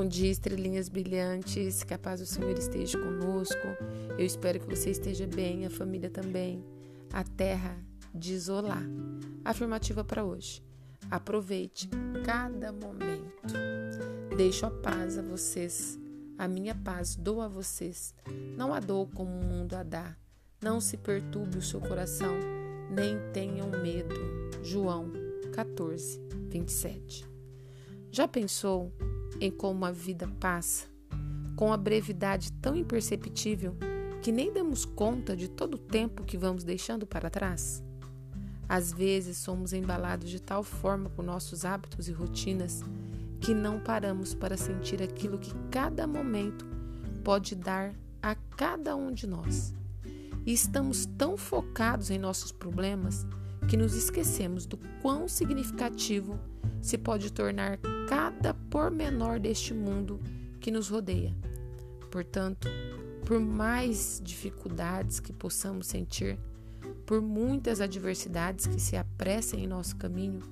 dia, 0.00 0.30
estrelinhas 0.30 0.88
brilhantes. 0.88 1.82
Que 1.82 1.92
a 1.92 1.98
paz 1.98 2.20
do 2.20 2.26
Senhor 2.26 2.56
esteja 2.58 2.98
conosco. 2.98 3.68
Eu 4.16 4.24
espero 4.24 4.58
que 4.58 4.74
você 4.74 4.90
esteja 4.90 5.26
bem, 5.26 5.66
a 5.66 5.70
família 5.70 6.08
também. 6.08 6.64
A 7.12 7.22
terra 7.22 7.76
de 8.14 8.32
isolar. 8.32 8.82
Afirmativa 9.44 10.02
para 10.02 10.24
hoje. 10.24 10.62
Aproveite 11.10 11.90
cada 12.24 12.72
momento. 12.72 13.52
Deixo 14.34 14.64
a 14.64 14.70
paz 14.70 15.18
a 15.18 15.22
vocês. 15.22 15.98
A 16.38 16.48
minha 16.48 16.74
paz 16.74 17.14
dou 17.14 17.42
a 17.42 17.48
vocês. 17.48 18.14
Não 18.56 18.72
a 18.72 18.80
dou 18.80 19.06
como 19.06 19.38
o 19.38 19.44
mundo 19.44 19.74
a 19.74 19.82
dá. 19.82 20.16
Não 20.62 20.80
se 20.80 20.96
perturbe 20.96 21.58
o 21.58 21.62
seu 21.62 21.80
coração, 21.80 22.34
nem 22.90 23.18
tenham 23.32 23.68
medo. 23.68 24.14
João 24.62 25.12
14, 25.52 26.18
27. 26.48 27.26
Já 28.10 28.28
pensou 28.28 28.92
em 29.42 29.50
como 29.50 29.84
a 29.84 29.90
vida 29.90 30.28
passa, 30.38 30.86
com 31.56 31.72
a 31.72 31.76
brevidade 31.76 32.52
tão 32.52 32.76
imperceptível 32.76 33.76
que 34.22 34.30
nem 34.30 34.52
damos 34.52 34.84
conta 34.84 35.36
de 35.36 35.48
todo 35.48 35.74
o 35.74 35.78
tempo 35.78 36.22
que 36.22 36.38
vamos 36.38 36.62
deixando 36.62 37.04
para 37.04 37.28
trás? 37.28 37.82
Às 38.68 38.92
vezes 38.92 39.38
somos 39.38 39.72
embalados 39.72 40.30
de 40.30 40.40
tal 40.40 40.62
forma 40.62 41.10
por 41.10 41.24
nossos 41.24 41.64
hábitos 41.64 42.06
e 42.06 42.12
rotinas 42.12 42.84
que 43.40 43.52
não 43.52 43.80
paramos 43.80 44.32
para 44.32 44.56
sentir 44.56 45.02
aquilo 45.02 45.40
que 45.40 45.52
cada 45.72 46.06
momento 46.06 46.64
pode 47.24 47.56
dar 47.56 47.92
a 48.22 48.36
cada 48.36 48.94
um 48.94 49.10
de 49.12 49.26
nós. 49.26 49.74
E 50.46 50.52
estamos 50.52 51.04
tão 51.18 51.36
focados 51.36 52.10
em 52.10 52.18
nossos 52.18 52.52
problemas 52.52 53.26
que 53.72 53.76
nos 53.78 53.94
esquecemos 53.94 54.66
do 54.66 54.76
quão 55.00 55.26
significativo 55.26 56.38
se 56.82 56.98
pode 56.98 57.32
tornar 57.32 57.78
cada 58.06 58.52
pormenor 58.52 59.40
deste 59.40 59.72
mundo 59.72 60.20
que 60.60 60.70
nos 60.70 60.90
rodeia. 60.90 61.34
Portanto, 62.10 62.68
por 63.24 63.40
mais 63.40 64.20
dificuldades 64.22 65.20
que 65.20 65.32
possamos 65.32 65.86
sentir, 65.86 66.38
por 67.06 67.22
muitas 67.22 67.80
adversidades 67.80 68.66
que 68.66 68.78
se 68.78 68.94
apressem 68.94 69.64
em 69.64 69.66
nosso 69.66 69.96
caminho, 69.96 70.42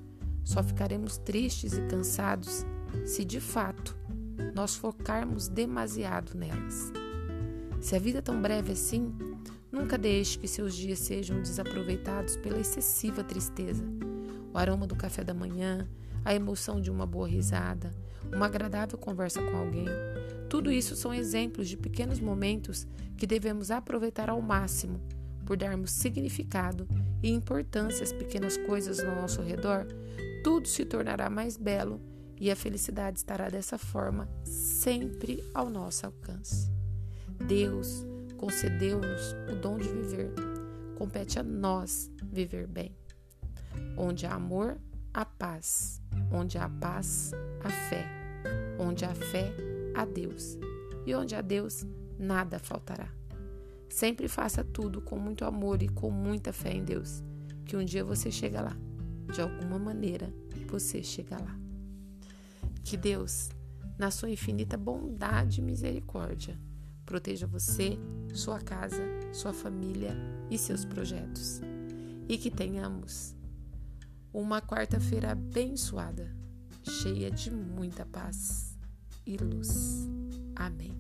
só 0.42 0.62
ficaremos 0.62 1.18
tristes 1.18 1.74
e 1.74 1.82
cansados 1.88 2.64
se 3.04 3.22
de 3.22 3.38
fato 3.38 3.94
nós 4.54 4.74
focarmos 4.74 5.46
demasiado 5.46 6.34
nelas. 6.34 6.90
Se 7.82 7.94
a 7.94 7.98
vida 7.98 8.20
é 8.20 8.22
tão 8.22 8.40
breve 8.40 8.72
assim, 8.72 9.12
nunca 9.70 9.96
deixe 9.96 10.38
que 10.38 10.48
seus 10.48 10.74
dias 10.74 10.98
sejam 10.98 11.40
desaproveitados 11.40 12.36
pela 12.36 12.60
excessiva 12.60 13.22
tristeza. 13.22 13.84
O 14.52 14.58
aroma 14.58 14.86
do 14.86 14.96
café 14.96 15.22
da 15.22 15.34
manhã, 15.34 15.88
a 16.24 16.34
emoção 16.34 16.80
de 16.80 16.90
uma 16.90 17.06
boa 17.06 17.28
risada, 17.28 17.90
uma 18.32 18.46
agradável 18.46 18.98
conversa 18.98 19.40
com 19.42 19.56
alguém. 19.56 19.86
Tudo 20.48 20.70
isso 20.70 20.96
são 20.96 21.14
exemplos 21.14 21.68
de 21.68 21.76
pequenos 21.76 22.20
momentos 22.20 22.86
que 23.16 23.26
devemos 23.26 23.70
aproveitar 23.70 24.28
ao 24.28 24.40
máximo, 24.40 25.00
por 25.46 25.56
darmos 25.56 25.90
significado 25.90 26.86
e 27.22 27.30
importância 27.30 28.02
às 28.04 28.12
pequenas 28.12 28.56
coisas 28.56 29.00
ao 29.00 29.14
nosso 29.14 29.42
redor. 29.42 29.86
Tudo 30.42 30.68
se 30.68 30.84
tornará 30.84 31.28
mais 31.28 31.56
belo 31.56 32.00
e 32.38 32.50
a 32.50 32.56
felicidade 32.56 33.18
estará 33.18 33.48
dessa 33.48 33.76
forma 33.76 34.28
sempre 34.44 35.44
ao 35.52 35.68
nosso 35.68 36.06
alcance. 36.06 36.70
Deus 37.46 38.06
concedeu-nos 38.40 39.36
o 39.52 39.54
dom 39.54 39.76
de 39.76 39.86
viver. 39.86 40.32
Compete 40.96 41.38
a 41.38 41.42
nós 41.42 42.10
viver 42.24 42.66
bem. 42.66 42.96
Onde 43.98 44.24
há 44.24 44.32
amor, 44.32 44.78
há 45.12 45.26
paz. 45.26 46.00
Onde 46.32 46.56
há 46.56 46.66
paz, 46.66 47.32
há 47.62 47.68
fé. 47.68 48.06
Onde 48.78 49.04
há 49.04 49.14
fé, 49.14 49.52
há 49.94 50.06
Deus. 50.06 50.56
E 51.04 51.14
onde 51.14 51.34
há 51.34 51.42
Deus, 51.42 51.84
nada 52.18 52.58
faltará. 52.58 53.12
Sempre 53.90 54.26
faça 54.26 54.64
tudo 54.64 55.02
com 55.02 55.18
muito 55.18 55.44
amor 55.44 55.82
e 55.82 55.88
com 55.88 56.10
muita 56.10 56.50
fé 56.50 56.72
em 56.72 56.82
Deus, 56.82 57.22
que 57.66 57.76
um 57.76 57.84
dia 57.84 58.02
você 58.02 58.30
chega 58.30 58.62
lá. 58.62 58.76
De 59.34 59.42
alguma 59.42 59.78
maneira, 59.78 60.32
você 60.66 61.02
chega 61.02 61.36
lá. 61.36 61.58
Que 62.84 62.96
Deus, 62.96 63.50
na 63.98 64.10
sua 64.10 64.30
infinita 64.30 64.78
bondade 64.78 65.60
e 65.60 65.62
misericórdia, 65.62 66.58
proteja 67.10 67.44
você, 67.44 67.98
sua 68.32 68.60
casa, 68.60 69.02
sua 69.32 69.52
família 69.52 70.16
e 70.48 70.56
seus 70.56 70.84
projetos. 70.84 71.60
E 72.28 72.38
que 72.38 72.52
tenhamos 72.52 73.34
uma 74.32 74.62
quarta-feira 74.62 75.32
abençoada, 75.32 76.32
cheia 76.84 77.28
de 77.28 77.50
muita 77.50 78.06
paz 78.06 78.78
e 79.26 79.36
luz. 79.36 80.08
Amém. 80.54 80.99